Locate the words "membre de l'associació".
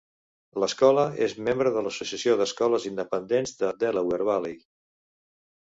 1.49-2.35